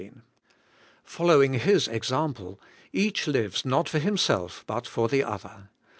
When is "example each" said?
1.87-3.27